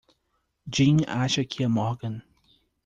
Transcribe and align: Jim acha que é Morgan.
Jim 0.67 1.05
acha 1.07 1.45
que 1.45 1.63
é 1.63 1.67
Morgan. 1.67 2.23